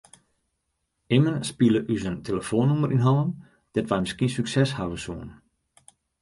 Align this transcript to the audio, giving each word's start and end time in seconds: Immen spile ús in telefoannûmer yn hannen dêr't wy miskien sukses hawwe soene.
Immen 1.17 1.35
spile 1.49 1.79
ús 1.95 2.03
in 2.11 2.17
telefoannûmer 2.27 2.93
yn 2.95 3.05
hannen 3.05 3.29
dêr't 3.73 3.91
wy 3.91 3.99
miskien 4.01 4.33
sukses 4.35 4.71
hawwe 4.77 4.97
soene. 5.05 5.35